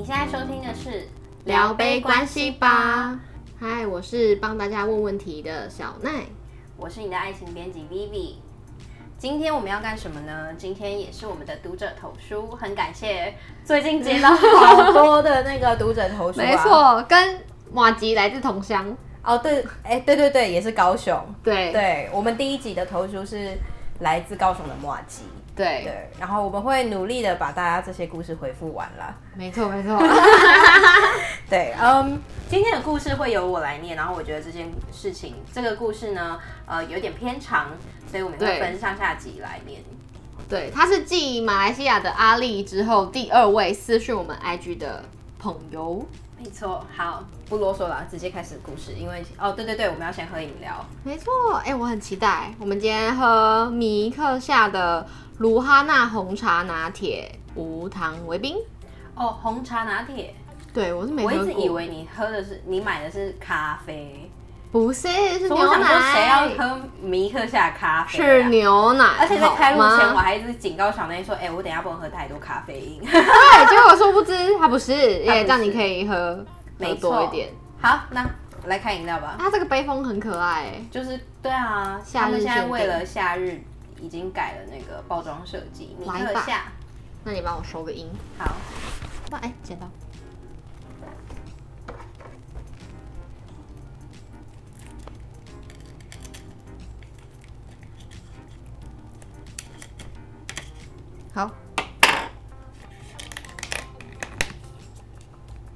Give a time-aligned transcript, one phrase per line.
[0.00, 1.06] 你现在收听的是
[1.44, 3.20] 聊杯关系吧。
[3.60, 6.22] 嗨，我是帮大家问问题的小奈，
[6.78, 8.36] 我是你的爱情编辑 Vivi。
[9.18, 10.54] 今天我们要干什么呢？
[10.56, 16.44] 今天也是我们的读者投书，很感谢最近接到好多的那个读者投书、啊。
[16.48, 17.38] 没错，跟
[17.70, 18.96] 马吉来自同乡。
[19.22, 21.14] 哦，对，哎、欸，对对对，也是高雄。
[21.44, 23.52] 对对，我们第一集的投书是
[23.98, 25.24] 来自高雄的马吉。
[25.60, 29.14] 对对，然后我们会努力的把大家这些故事回复完了。
[29.34, 29.98] 没错没错。
[31.50, 37.68] 对，嗯，今天的故事会由我来念，然后我觉得这件事情，这个故事呢，呃，有点偏长，
[38.10, 39.82] 所以我们会分上下集来念。
[40.48, 45.04] 对，他是继马来西亚的阿丽之后第二位私讯我们 IG 的
[45.38, 46.06] 朋友。
[46.42, 48.92] 没错，好，不啰嗦了，直接开始故事。
[48.92, 50.72] 因为哦，对对对，我们要先喝饮料。
[51.04, 52.50] 没错，哎、欸，我很期待。
[52.58, 55.06] 我们今天喝米克夏的
[55.40, 58.58] 卢哈娜红茶拿铁，无糖维冰。
[59.14, 60.34] 哦，红茶拿铁。
[60.70, 61.24] 对，我是没。
[61.24, 64.30] 我一直以为你喝的是你买的是咖啡，
[64.70, 66.12] 不是，是牛奶。
[66.12, 68.22] 谁要喝迷客夏咖啡、啊？
[68.22, 69.06] 是牛奶。
[69.18, 73.00] 而且在开路前，我还一直警告小奈说：“哎、欸，我等一下不能喝太多咖啡因。
[73.10, 76.44] ”对，结果殊不知他不是，因为这样你可以喝
[76.76, 77.48] 没多一点。
[77.80, 78.28] 好，那
[78.66, 79.36] 来看饮料吧。
[79.38, 83.58] 它这个杯封很可爱，就是对啊，他们现在为了夏日
[84.00, 85.96] 已经改了那个包装设计。
[85.98, 86.72] 迷客夏，
[87.24, 88.08] 那你帮我收个音。
[88.38, 88.56] 好，
[89.30, 89.88] 那哎，剪刀。
[101.32, 101.48] 好，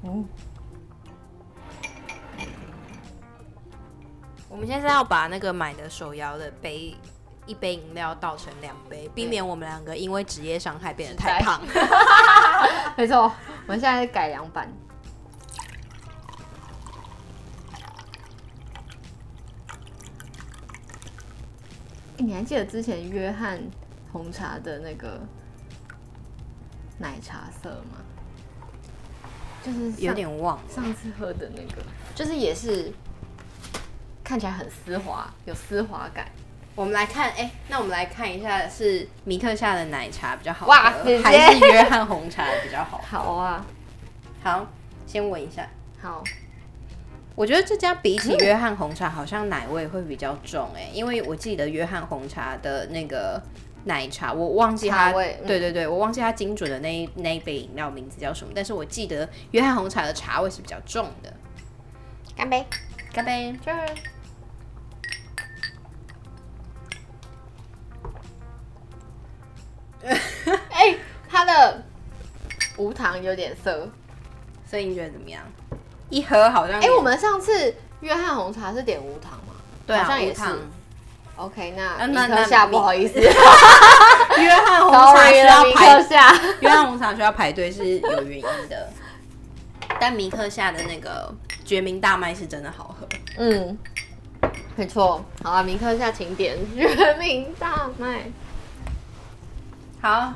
[0.02, 0.28] 嗯，
[4.48, 6.96] 我们现在要把那个买的手摇的杯
[7.46, 11.60] 一杯饮料倒成两杯，避免我们两个因为职业伤害变得太胖。
[12.96, 14.68] 没错，我们现在改良版。
[22.16, 23.60] 欸，你还记得之前约翰
[24.12, 25.20] 红茶的那个？
[26.96, 27.98] 奶茶色吗？
[29.64, 31.82] 就是有点忘上次喝的那个，
[32.14, 32.92] 就是也是
[34.22, 36.30] 看起来很丝滑，有丝滑感。
[36.74, 40.92] 我们来看，哎、欸，那我们来看一下，是米特下的奶茶比较好喝，哇，
[41.22, 43.00] 还是约翰红茶比较好？
[43.06, 43.64] 好啊，
[44.42, 44.66] 好，
[45.06, 45.68] 先闻一下。
[46.00, 46.22] 好，
[47.34, 53.42] 我觉得这家比起 约翰红茶，好像奶味会比较重，哎，因为我记得约翰红茶的那个。
[53.86, 61.30] 奶茶，我忘记它，对对对，我忘记它精准的那一那一杯饮料名字叫什么，但是我记得约翰红茶的茶味是比较重的。
[62.34, 62.64] 干杯，
[63.12, 64.13] 干杯，Cheers！
[70.84, 70.96] 哎，
[71.28, 71.82] 它的
[72.76, 73.88] 无糖有点涩，
[74.68, 75.42] 所以你觉得怎么样？
[76.10, 76.80] 一盒好像……
[76.80, 79.54] 哎，我们上次约翰红茶是点无糖吗？
[79.86, 80.42] 对啊，好像也是。
[81.36, 83.28] OK，那迷客夏不好意思， 约
[84.54, 88.88] 翰红茶 需要排下， 约翰红茶需要排队是有原因的，
[89.98, 91.34] 但米克夏的那个
[91.64, 93.08] 决明大麦是真的好喝。
[93.38, 93.76] 嗯，
[94.76, 95.24] 没错。
[95.42, 98.26] 好啊，米克夏请点决明大麦。
[100.00, 100.34] 好，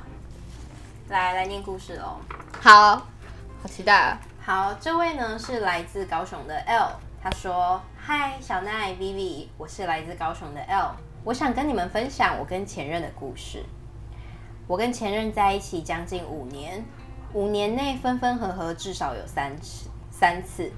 [1.08, 2.18] 来来念故事喽。
[2.60, 4.20] 好，好期待啊。
[4.44, 6.90] 好，这位呢是来自高雄的 L，
[7.22, 7.80] 他说。
[7.96, 10.92] 嗨，小奈 Vivi，我是来自高雄的 L，
[11.24, 13.62] 我想跟你们分享我跟前任的故事。
[14.66, 16.84] 我跟前任在一起将近五年，
[17.34, 20.70] 五年内分分合合至少有三次，三次。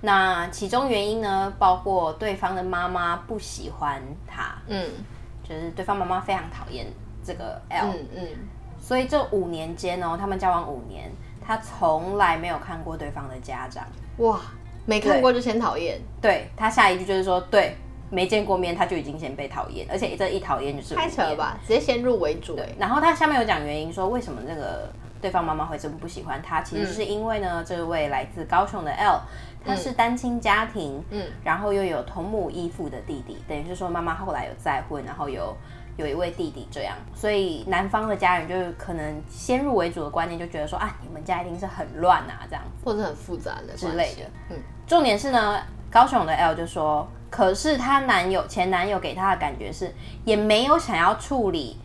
[0.00, 4.88] 那其中原因呢，包括对方的妈妈不喜欢他，嗯，
[5.42, 6.86] 就是对方妈妈非常讨厌
[7.24, 8.26] 这个 L，嗯，嗯，
[8.88, 11.12] 所以这五年间哦，他们交往五年，
[11.46, 13.84] 他从来没有看过对方的家长，
[14.16, 14.40] 哇。
[14.86, 17.76] 没看过就先讨厌，对，他下一句就是说，对，
[18.08, 22.56] 没见过面他就已经先被讨厌，而且这一讨厌就是太扯了吧，直接先入为主。
[22.56, 24.90] 对，然后他下面有讲原因，说为什么那个
[25.20, 29.20] 对方妈妈会这么不喜欢他，其实是因为呢，嗯、这位来自高雄的 L，
[29.62, 35.54] 他是单亲家庭，嗯，然后又有同母异父的弟弟，等于是说妈妈后来有再婚，然后有。
[35.98, 44.22] 有一位弟弟这样，所以男方的家人就是可能先入为主的观念，就觉得说啊，你们家一定是很乱啊，这样或者很复杂的之类的。
[44.50, 44.56] 嗯，
[44.86, 45.60] 重点是呢，
[45.90, 49.92] 高雄的 L 就说，可是她男友前男友给她的感觉是，
[50.24, 51.76] 也没有想要处理。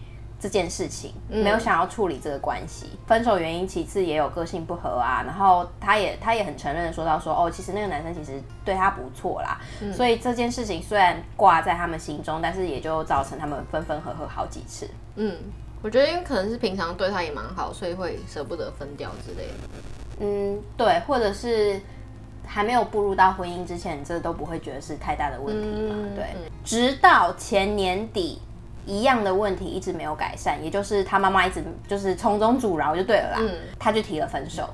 [0.43, 14.85] 这件事情没有想要处理这个关系，嗯、分手原因其次也有个性不合啊，然后他也他也很承认的说到说哦，其实那个男生其实对他不错啦，嗯、所以这件事情虽然挂在他们心中，但是也就造成他们分分合合好几次。
[15.15, 15.37] 嗯，
[15.81, 19.53] 我觉得因为可能是平常对他也蛮好，所以会舍不得分掉之类的。
[20.19, 21.79] 嗯，对，或者是
[22.45, 25.95] 还没有步入到婚姻之前，这都不会觉得是太大的问题嘛。
[25.97, 26.35] 嗯、对，
[26.65, 28.41] 直到前年底，
[28.85, 33.37] 一样的问题一直没有改善，也就是他妈妈一直就是从中阻挠，就对了啦。
[33.39, 33.49] 嗯，
[33.79, 34.69] 他就提了分手。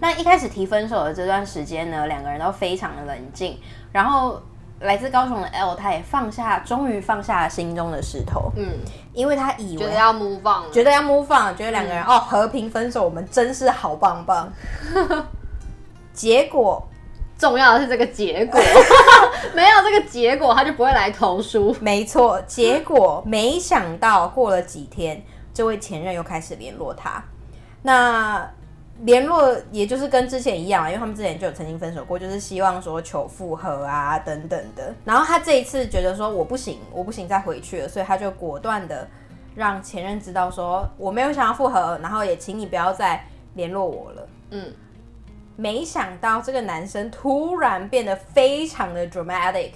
[0.00, 3.56] 那一开始提分手的这段时间呢，两个人都非常的冷静。
[3.92, 4.40] 然后
[4.80, 8.50] 来自高雄的 L，他也放下，终于放下了心中的石头。
[8.56, 8.66] 嗯，
[9.12, 14.52] 因为他以为觉得要 move on，觉得要 move on，觉得两个人、嗯、哦和平分手，我们真是好棒棒。
[16.12, 16.84] 结果
[17.38, 18.60] 重要的是这个结果，
[19.54, 21.74] 没有这个结果他就不会来投书。
[21.80, 25.22] 没错，结果没想到过了几天，
[25.52, 27.22] 这位前任又开始联络他。
[27.82, 28.50] 那。
[29.04, 34.94] 联络也就是跟之前一样，因为他们之前就有曾经分手过，就是希望说求复合啊等等的。
[35.04, 39.08] 然后他这一次觉得说我不行，我不行再回去了，所以他就果断的
[39.56, 44.28] 让前任知道说我没有想要复合，然后也请你不要再联络我了。
[44.50, 44.72] 嗯，
[45.56, 49.72] 没想到这个男生突然变得非常的 dramatic，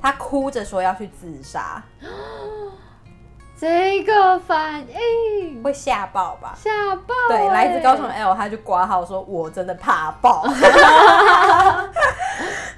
[0.00, 1.82] 他哭着说要去自杀。
[3.58, 6.56] 这个反应会吓爆吧？
[6.56, 7.14] 吓爆！
[7.28, 10.46] 对，来自高雄 L，他就挂号说：“我真的怕爆。”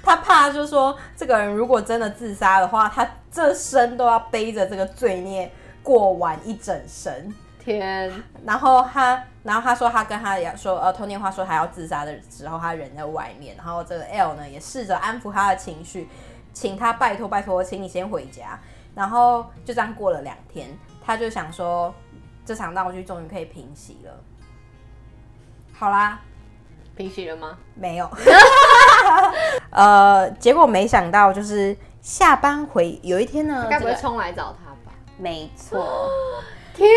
[0.03, 5.49] 他怕就是说，这个人如果真的自杀的话，他这生都要背着这个罪孽
[5.81, 7.33] 过完一整生。
[7.63, 8.11] 天！
[8.45, 13.55] 然后他，然后他说他跟他也说，呃，通电话说他要自杀的时候，他人在外面。
[13.55, 16.07] 然后这个 L 呢，也试着安抚他的情绪，
[16.53, 18.59] 请他拜托拜托，请你先回家。
[18.93, 20.67] 然后就这样过了两天，
[21.03, 21.93] 他就想说，
[22.45, 24.11] 这场闹剧终于可以平息了。
[25.73, 26.19] 好啦，
[26.95, 27.57] 平息了吗？
[27.73, 28.09] 没有。
[29.71, 34.95] 呃，结果没想到就是下班回有一天呢，该不会冲来找他吧？
[35.17, 36.09] 没错。
[36.75, 36.89] 天，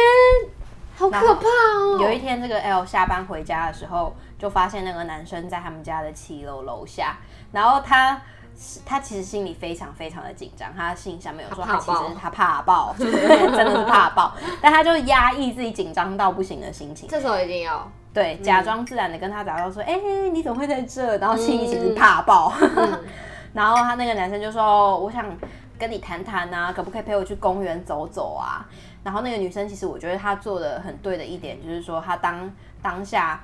[0.97, 1.99] 好可怕哦！
[2.01, 7.17] 有一天，这个 L 下班回家的时候，就发现那个男生在他们家的七楼楼下，
[7.53, 8.21] 然后他。
[8.87, 17.07] 他其实心里非常非常的紧张，他信上面有说他其实他怕爆，就 是真的是怕爆，但他就压抑自己紧张到不行的心情。
[17.07, 22.51] 这时候一定要对，假装自然的跟他打招呼说：“哎、嗯欸，你怎么会在这？”然后心里其实怕爆。
[22.59, 23.05] 嗯、
[23.53, 25.23] 然后他那个男生就说：“我想
[25.79, 28.67] 跟你谈谈啊，可不可以陪我去公园走走啊？”
[29.05, 32.51] 然后那个女生其实我觉得她做的很对的一点就是说，她当
[32.83, 33.41] 当下。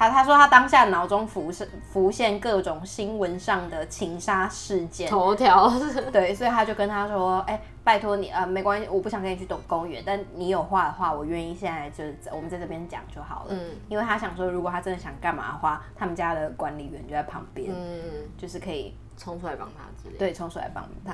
[0.00, 5.70] 他他说他当下脑中浮现浮现各种新闻上的情杀事件头条，
[6.10, 18.00] 对，所以他就跟他说：“哎、欸，拜托你啊、呃，没关系，我不想跟你去动公园，但你有话的话，我愿意现在就是我们在这边讲就好了。”嗯，因为他想说，如果他真的想干嘛的话，他们家的管理员就在旁边，嗯，
[18.38, 21.12] 就是可以冲出来帮他之类，对，冲出来帮他。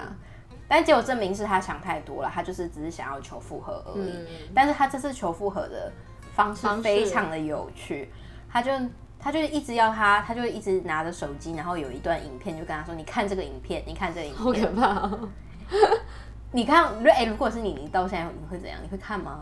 [0.68, 4.12] 但结果证明是他想太多了，他就是只是想要求复合而已。
[4.12, 5.90] 嗯、但是他这次求复合的
[6.36, 8.12] 方式非常的有趣。
[8.56, 8.72] 他就
[9.18, 15.28] 他就一直要他，他就一直拿着手机，然后有一段影片，就跟他说：“你看这个影片，你看这个影片，好可怕哦！
[16.52, 18.78] 你看，如果哎，如果是你，你到现在你会怎样？
[18.82, 19.40] 你会看吗？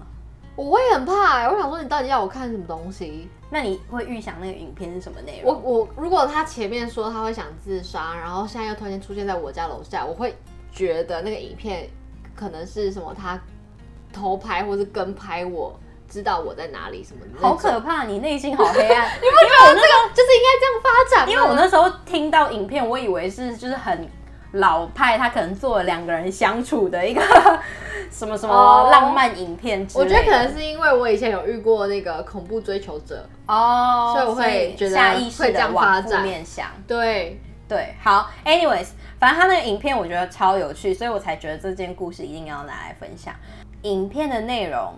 [0.56, 3.28] 我会很怕哎，我想说你到底要我看什么东西？
[3.50, 5.54] 那你会预想那个影片是什么内容？
[5.54, 10.34] 我我如果他前面说他会想自杀，然后现在又突然间出现在我家楼下，我会
[10.72, 11.88] 觉得那个影片
[12.34, 13.40] 可能是什么他
[14.12, 15.78] 偷拍或是跟拍我。”
[16.14, 17.44] 知道我在哪里什么的？
[17.44, 18.04] 好可怕！
[18.04, 19.08] 你内心好黑暗。
[19.20, 21.32] 你不觉得我这个就是应该这样发展吗？
[21.32, 24.08] 因为我那时候听到影片，我以为是就是很
[24.52, 27.20] 老派，他可能做了两个人相处的一个
[28.12, 30.08] 什么什么浪漫影片之类的。
[30.08, 36.68] 我觉得可能是因为我以前有遇过那个恐怖追求者哦，所以我会觉得下意识的往负面想。
[36.86, 43.34] 对对，好，anyways，反正他那个影片我觉得超有趣，所以我才觉得这件故事一定要拿来分享。
[43.82, 44.94] 影片的内容。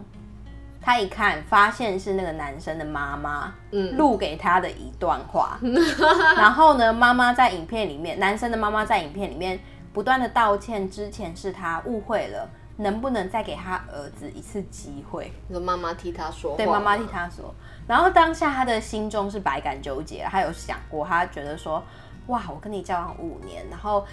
[0.87, 3.53] 他一看，发现是那个男生的妈妈
[3.97, 5.75] 录给他的一段话，嗯、
[6.39, 9.59] 然后呢，妈妈在影片里面，男生的妈妈在影片里面
[9.93, 15.33] 不断的道歉，之前是他误会了，能不能再给他儿子一次机会？
[15.51, 17.53] 说妈妈替他说话，对，妈妈替他说。
[17.89, 21.83] 然后当下他的心中是百感纠结，他有想过，他觉得说，
[22.29, 24.07] 哇，我跟你交往五年，然后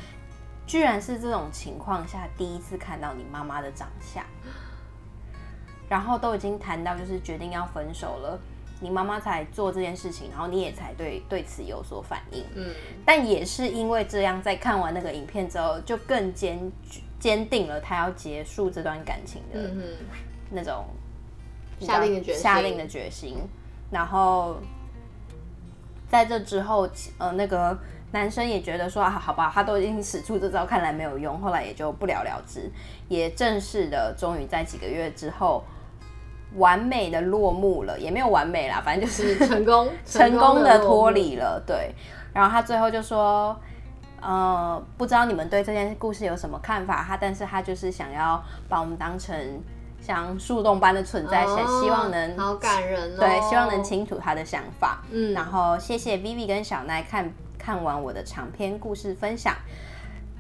[0.66, 4.24] 居然是这种情况下第一次看到你妈妈的长相。
[5.90, 8.40] 然后都已经谈到就是决定要分手了，
[8.80, 12.44] 你妈妈才做这件事情，然后你也才对对此有所反应。
[12.56, 12.74] 嗯，
[13.06, 16.72] 但也是因为这样，在看完那个影片之后，就更坚
[17.20, 19.72] 坚定了他要结束这段感情的
[20.50, 20.86] 那种
[21.80, 22.42] 下定的决心。
[22.42, 23.38] 下定的决心。
[23.92, 24.58] 然后
[26.10, 27.78] 在这之后，呃，那个
[28.12, 32.72] 男生也觉得说啊，好吧，他都已经使出这招，看来没有用，后来也就不了了之，
[33.08, 35.64] 也正式的终于在几个月之后。
[36.58, 41.62] 完美的落幕了，也没有完美啦，反正就是 成功 成功的脱离了。
[41.66, 41.94] 对，
[42.34, 43.56] 然后他最后就说，
[44.22, 47.04] 呃，不知道你们对这件故事有什么看法？
[47.08, 49.36] 他，但是他就是想要把我们当成
[50.02, 55.02] 像树洞般的存在，哦、希望能好感人哦，对，希望能清楚他的想法。
[55.12, 59.56] 嗯，然后谢谢 Vivi 跟小奈看看完我的长篇故事分享。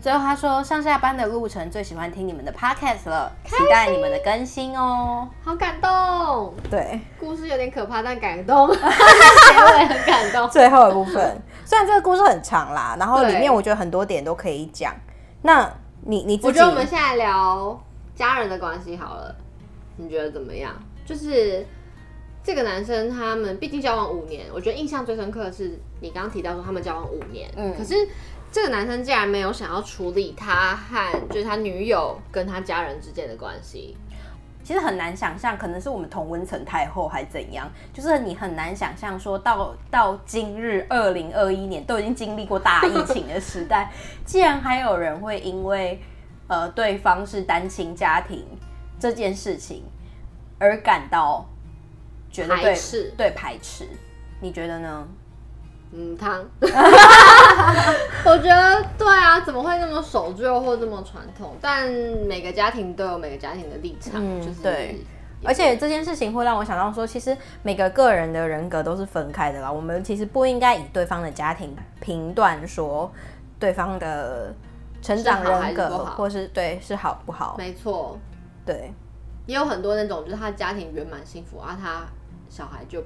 [0.03, 5.25] 最后他说，上下班的路程最喜欢听你们的 podcast 了，期待你们的更新哦。
[5.41, 10.49] 好感动，对，故事有点可怕，但感动， 结尾很感动。
[10.49, 14.93] 最后的部分，虽然这个故事很长啦，然后里面我觉得很多点都可以讲。
[15.41, 17.81] 那你你自己，我觉得我们现在聊
[18.13, 19.33] 家人的关系好了，
[19.95, 20.73] 你觉得怎么样？
[21.05, 21.65] 就是
[22.43, 27.95] 这个男生他们毕竟交往五年，我觉得印象最深刻的是你刚刚提到说他们交往五年，嗯，可是。
[28.53, 33.97] 这个男生竟然没有想要处理他和就是他女友跟他家人之间的关系，
[34.63, 43.91] 其实很难想象，可能是我们同温层太厚还是怎样，就是你很难想象说到到今日二零二一年都已经经历过大疫情的时代，
[44.23, 45.99] 竟然还有人会因为
[46.47, 48.45] 呃对方是单亲家庭
[48.99, 49.83] 这件事情
[50.59, 51.49] 而感到
[52.29, 53.87] 觉得对排斥，对排斥，
[54.39, 55.07] 你觉得呢？
[55.95, 56.43] 嗯，汤，
[58.25, 61.55] 我觉得对啊，怎么会那么守旧或这么传统？
[61.61, 61.87] 但
[62.27, 65.05] 每个家庭都有每个家庭的立场，嗯、就是对。
[65.45, 69.71] 而且这件事情会让我想到说，其实每个个人的人格都是分开的啦。
[69.71, 73.11] 我们其实不应该以对方的家庭评断说
[73.59, 74.51] 对方的
[75.01, 77.55] 成长人格，是或是对是好不好？
[77.59, 78.17] 没错，
[78.65, 78.91] 对。
[79.45, 82.01] 也有很多那种，就是他家庭圆满幸福啊，他
[82.49, 83.03] 小孩就。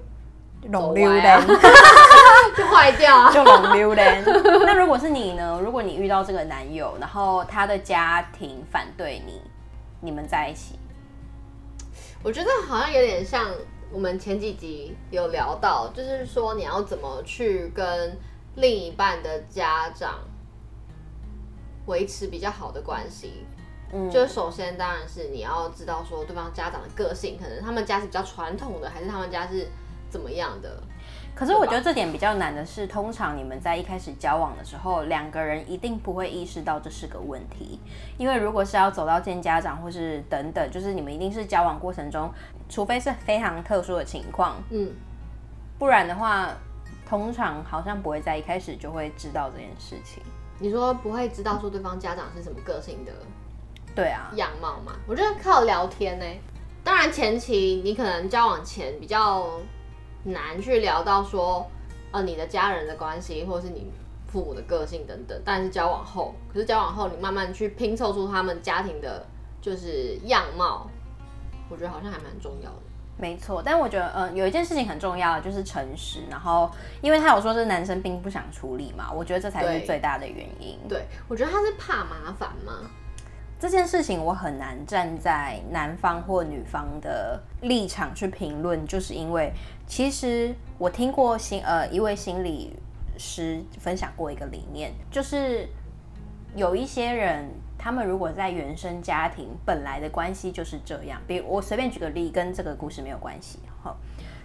[0.63, 1.47] 龙溜人
[2.57, 4.23] 就坏掉，就龙溜人。
[4.25, 5.61] 那如果是你呢？
[5.63, 9.41] 如果你遇到这个男友，然后他的家庭反对你，
[10.01, 10.77] 你们在一起，
[12.23, 13.49] 我觉得好像有点像
[13.91, 18.17] 我们前几集有聊到，就是说你要怎么去跟
[18.55, 20.15] 另一半的家长
[21.85, 23.45] 维持比较好的关系。
[23.93, 29.69] 嗯，就首先当然是你要知道说对方家长的个性，可能他们家是比较传统的，还是他们家是。
[30.17, 30.81] 怎么样的？
[31.35, 37.79] 可是我觉得这点比较难的是，通常你们在一开始交往的时候，两个人一定不会意识到这是个问题，
[38.17, 42.33] 因为如果是要走到见家长或是等等，就是你们一定是交往过程中，
[42.67, 44.91] 除非是非常特殊的情况，嗯，
[45.77, 46.49] 不然的话，
[47.07, 50.23] 通常好像不会在一开始就会知道这件事情。
[50.57, 53.11] 你说不会知道说对方家长是什么个性的？
[53.93, 56.25] 对啊，样貌嘛，我觉得靠聊天呢。
[56.83, 59.51] 当然前期你可能交往前比较。
[60.31, 61.65] 难去聊到说，
[62.11, 63.91] 呃，你的家人的关系，或是你
[64.27, 65.41] 父母的个性等等。
[65.43, 69.25] 但是交往后，可是交往后，你慢慢去拼凑出他们家庭的，
[69.61, 70.89] 就是样貌，
[71.69, 72.77] 我觉得好像还蛮重要的。
[73.19, 76.19] 没错，但我觉得，嗯、呃，有一件事情很重要的就是诚实。
[76.29, 76.69] 然后，
[77.01, 80.77] 因为他有说这男生并不想处理嘛，我觉得这才是最大的原因。
[80.87, 82.91] 对，对，我觉得他是怕麻烦吗？
[83.59, 89.51] 这件事情我很难站在男方或女方的立场去评论，就是因为
[89.87, 92.77] 其实我听过心呃一位心理
[93.17, 95.67] 师分享过一个理念，就是
[96.55, 103.95] 有一些人他们如果在原生家庭本来的关系就是这样，比如我随便举个例，跟这个故事没有关系哈，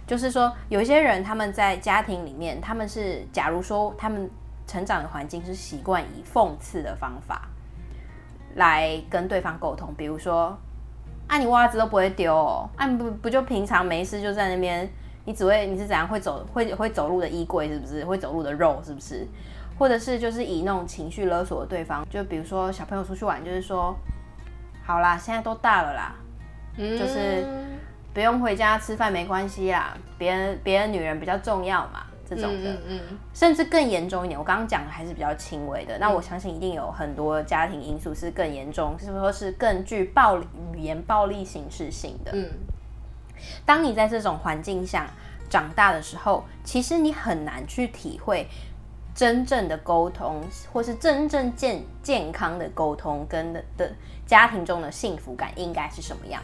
[0.07, 4.29] 就是说有一些人他们在家庭里面，他们是假如说他们
[4.65, 7.49] 成长的环境是习惯以讽刺的方法。
[8.55, 10.55] 来跟对方沟通，比如说，
[11.25, 14.87] 啊，你袜子都不会丢哦，啊，不不就平常没事就在那边，
[15.25, 18.03] 你只会你是怎样会走会会走路的衣柜是不是？
[18.05, 19.27] 会走路的肉是不是？
[19.77, 23.95] 或者是就是以那种情绪勒索的对方，就比如说小朋友出去玩，就是说，
[24.85, 26.15] 好啦，现在都大了啦，
[26.77, 27.45] 嗯，就是
[28.13, 32.03] 不用回家吃饭没关系啦，别人别人女人比较重要嘛。
[32.25, 34.39] 这种的，嗯嗯嗯，甚至更严重一点。
[34.39, 42.31] 我刚刚讲的还是比较轻微的，那我相信一定有很多家庭因素是更严重，是说是更具暴力语言暴力形式性的。
[42.33, 42.49] 嗯，
[43.65, 45.09] 当你在这种环境下
[45.49, 48.47] 长大的时候，其实你很难去体会
[49.15, 53.91] 真正的沟通，或是真正健健康的沟通跟的的
[54.25, 56.41] 家庭中的幸福感应该是什么样。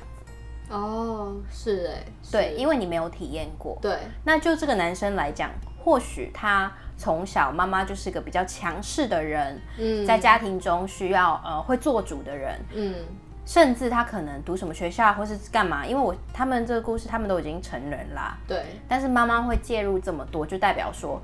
[0.70, 3.78] 哦，是哎，对，因为你没有体验过。
[3.82, 5.50] 对，那就这个男生来讲。
[5.82, 12.96] 或许他从小妈妈就是个比较强势的人，嗯，在家庭中需要呃会做主的人，嗯，
[13.50, 21.20] 甚至他可能读什么学校或是干嘛，因为我他们这个故事他们都已经成人啦，对，但是妈妈会介入这么多，就代表说，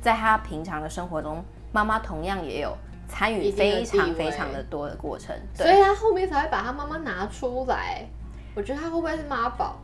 [0.00, 2.74] 在他平常的生活中，妈妈同样也有
[3.06, 8.06] 参与非常非常的多的过程，所以他后面才会把他妈妈拿出来。
[8.54, 9.76] 我觉得他会不会是妈宝？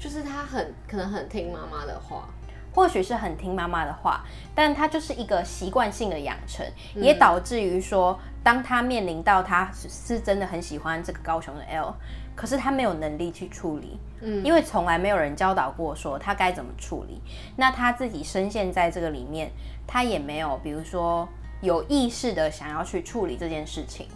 [0.00, 2.28] 就是他很可能很听妈妈的话，
[2.74, 4.24] 或许是很听妈妈的话，
[4.54, 11.94] 但他就是一个习惯性的养成，嗯、也导致于说，当他面临到他是真的很喜欢这个高雄的 L，
[12.34, 17.20] 可是他没有能力去处理，嗯，因为从来没有人教导过说他该怎么处理，
[17.56, 19.50] 那他自己深陷在这个里面，
[19.86, 21.28] 他也没有，比如说
[21.60, 24.06] 有意识的想要去处理这件事情。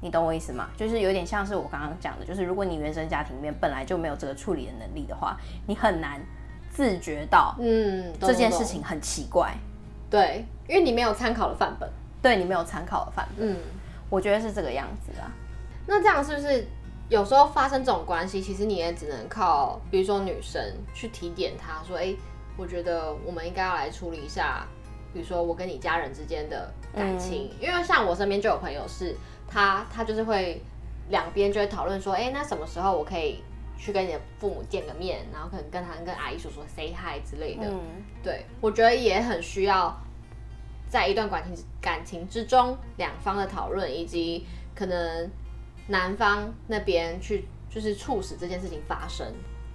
[0.00, 0.68] 你懂我意思吗？
[0.76, 5.36] 就是有点像是我刚刚讲的，就是如果你原生家庭里面本来就没有这个处理的能力的话，
[5.66, 6.20] 你很难
[6.74, 9.54] 自觉到，嗯，这件事情很奇怪。
[10.10, 11.88] 对，因为你没有参考的范本，
[12.20, 13.56] 对你没有参考的范本，嗯，
[14.10, 15.32] 我觉得是这个样子啊。
[15.86, 16.66] 那这样是不是
[17.08, 20.60] 有时候发生这种关系，其实你也只能靠，比如说女生
[20.92, 22.18] 去提点他说，哎、欸，
[22.58, 24.66] 我觉得我们应该要来处理一下，
[25.14, 29.16] 比如说我跟你家人之间的感情，嗯、因为像我身边就有朋友是。
[29.46, 30.60] 他他就是会
[31.10, 33.44] 两边就会讨论说，哎、欸，那什么时候我可以
[33.76, 37.62] 去跟你的父母见个面，然后可能跟他跟阿姨叔叔 say hi 之类的。
[37.68, 37.80] 嗯，
[38.22, 39.94] 对，我觉得也很需要
[40.88, 45.30] 在一段感情感情之中，两方的讨论，以及可能
[45.88, 49.26] 男方那边去就是促使这件事情发生，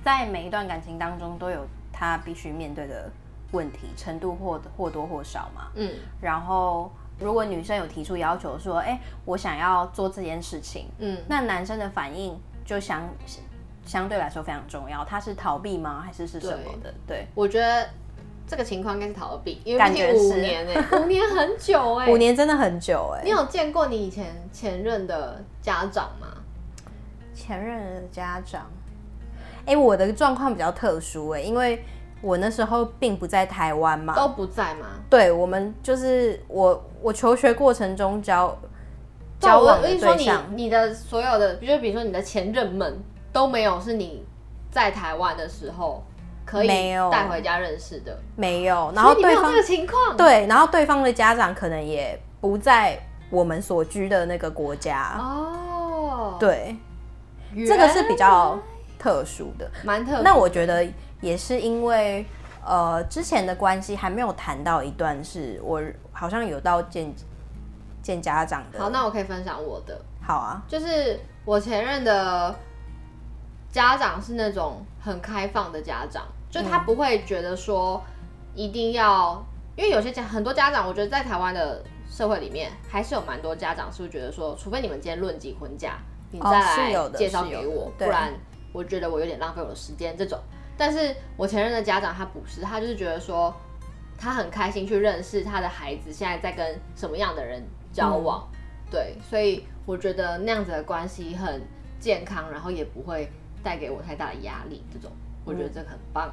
[0.03, 3.12] 在每一段感情当中都有他必须面对的
[3.51, 5.72] 问题程度或或多或少嘛。
[5.75, 6.91] 嗯，然后。
[7.22, 13.01] 如果女生有提出要求说，哎、欸，我想要做这件事情，嗯，那男生的反应就相
[13.89, 15.03] 相对来说非常重要。
[15.03, 16.03] 他是逃避吗？
[16.05, 16.93] 还是是什么的？
[17.08, 17.89] 对，对我觉得
[18.46, 23.24] 这个情况应该是逃避，因为毕竟五年哎、欸，五年很久哎、欸，五年真的很久哎、欸。
[23.24, 26.27] 你有见过你以前前任的家长吗？
[27.34, 28.69] 前任的家长，
[29.65, 31.84] 哎、欸，我的状况比较特殊哎、欸，因为。
[32.22, 34.88] 我那时候并不在台湾嘛，都不在吗？
[35.10, 38.53] 对，我们就是我，我求学过程中交
[39.39, 43.00] 交往的对象，我跟你说，你你的所有的，比如比如说你的前任们
[43.32, 44.26] 都没有是你
[44.72, 46.04] 在台湾的时候
[46.46, 46.68] 可以
[47.12, 48.92] 带回家认识的，没有。
[48.96, 56.38] 然后对方这个情况，对，然后对方的家长可能也不在我们所居的那个国家哦。
[56.39, 56.76] 对，
[57.68, 58.58] 这个是比较
[58.98, 60.24] 特殊的，蛮特殊。
[60.24, 60.88] 那我觉得。
[61.22, 62.26] 也是因为，
[62.65, 67.13] 呃，之前的关系还没有谈到一段，是我好像有到见
[68.02, 68.80] 见家长的。
[68.80, 70.00] 好，那我可以分享我的。
[70.26, 72.56] 好啊，就是我前任的
[73.71, 78.03] 家长是那种很开放的家长，就他不会觉得说
[78.55, 79.45] 一定要，嗯、
[79.77, 85.99] 因为有些家很多家长，我觉得在台湾的社会里面，还是有蛮多家长是会觉得说，除非你们今天论及婚嫁，
[86.32, 88.34] 你再来介绍给我，不然
[88.73, 90.39] 我觉得我有点浪费我的时间这种。
[90.75, 93.53] 但是我前任的家长他不是，他就是觉得说，
[94.17, 98.58] 他很开心去认识他的孩子现在在跟什么样的人交往，嗯、
[98.89, 101.62] 对，所以我觉得那样子的关系很
[101.99, 103.29] 健康，然后也不会
[103.63, 105.12] 带给我太大的压力，这种
[105.45, 106.30] 我觉得这个很棒。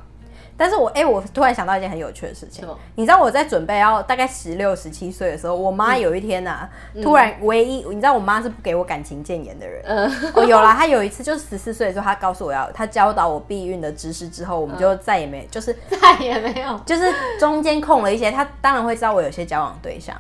[0.59, 20.15] 但是我哎、欸，我突然想到一件很有趣的事情，你知道我在准备要大概十六、十七岁的时候，我妈有一天呐、啊，嗯、突然唯一你知道我妈是不给我感情谏言的人，嗯，我有啦，她有一次就是十四岁的时候，她告诉我要她教导我避孕的知识之后，我们就再也没就是 再也没有，就是中间空了一些，她当然会知道我有些交往对象，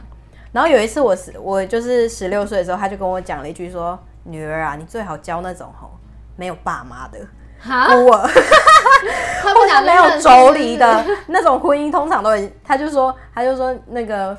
[0.52, 5.90] 然后有一次我十我就是十六岁的时候，她就跟我讲了一句说，女儿啊，你最好交那种吼
[6.36, 7.18] 没有爸妈的。
[7.66, 8.28] 孤儿，
[9.42, 14.36] 他不想没有妯娌的 那种婚姻，通常都很，他就说，他就说那个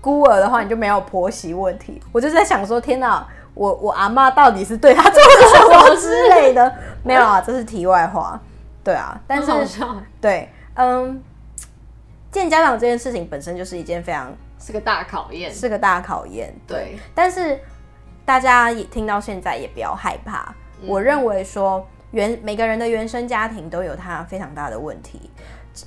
[0.00, 2.00] 孤儿的话，你就没有婆媳问题。
[2.12, 6.72] 我就在想说，天哪，我我阿妈到底是对他做了什么之类的？
[7.02, 8.40] 没有啊，这是题外话。
[8.84, 9.50] 对啊，但是
[10.20, 11.20] 对，嗯，
[12.30, 16.54] 见家长这件事情本身就是一件非常是个大考验，是个大考验。
[16.68, 17.58] 对，但是
[18.24, 20.54] 大家也听到现在也不要害怕。
[20.86, 21.86] 我认为说。
[22.10, 25.30] 原每个人的原生家庭都有他非常大的问题，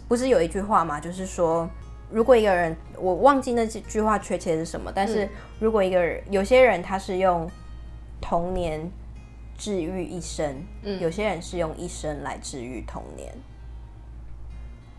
[0.08, 1.00] 不是有一句话吗？
[1.00, 1.68] 就是说，
[2.12, 5.28] 如果一个人，我忘记那句话确切是什么，但是
[5.60, 7.50] 如果一个人，有些人他是用
[8.22, 8.88] 童年
[9.58, 13.34] 治愈一生，嗯，有些人是用一生来治愈童年。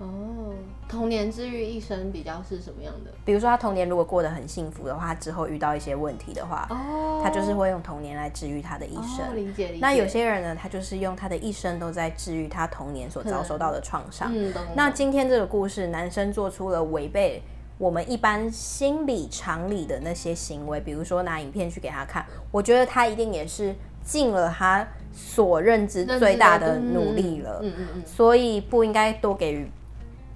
[0.03, 0.53] 哦，
[0.89, 3.11] 童年治愈一生比较是什么样的？
[3.25, 9.27] 比如说他童年如果过得很幸福的话，他之后遇到一些问题的话，哦，他就是会用童年来治愈他的一生。
[9.29, 9.79] 哦，理解理解。
[9.81, 14.33] 那有些人呢，他就是用他的一生都在治愈他童年所遭受到的创伤。
[14.35, 17.41] 嗯，那今天这个故事，男生做出了违背
[17.79, 27.61] 我们一般心理常理的那些行为，比如说拿影片去给他看，我觉得他一定也是尽了他所认知最大的努力了。
[27.63, 28.03] 嗯嗯嗯。
[28.05, 29.71] 所以不应该多给予。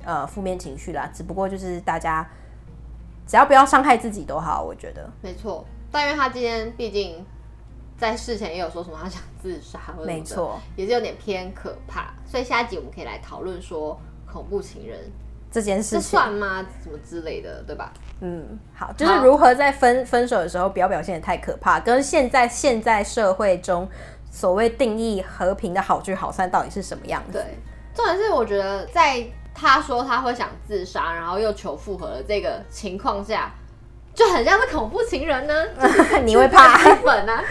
[0.07, 2.25] 呃，负面情绪啦，只不过就是大家
[3.27, 5.66] 只要不要伤害自己都好，我觉得没错。
[5.90, 7.27] 但因为他今天毕竟
[7.99, 12.14] 在事前也有说什么他想自杀，没错，也是有点偏可怕。
[12.25, 13.99] 所以下一集我们可以来讨论说
[14.31, 14.99] 恐怖情人
[15.51, 16.64] 这件事情，算吗？
[16.81, 17.92] 什么之类的，对吧？
[18.21, 23.88] 嗯，好，就是如何在分分手的时候不要表现的太可怕，跟现在现在社会中
[24.31, 27.33] 所谓定义和平的好聚好散到底是什么样子？
[27.33, 27.45] 对，
[27.92, 33.51] 重点是我觉得在他说他会想自杀，然后又求复合的这个情况下。
[34.14, 35.55] 就很像是恐怖情人呢，
[36.25, 37.45] 你会怕粉啊？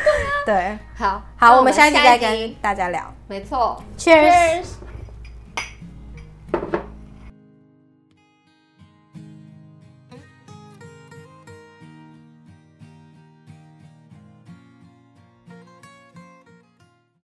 [0.46, 3.14] 对啊，对，好好，我们下一集再跟大家聊。
[3.28, 4.66] 没错，Cheers。